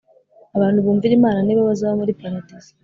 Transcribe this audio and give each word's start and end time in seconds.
Abantu 0.57 0.79
bumvira 0.85 1.13
Imana 1.19 1.39
ni 1.43 1.53
bo 1.55 1.61
bazaba 1.69 1.99
muri 2.01 2.17
paradiz 2.19 2.65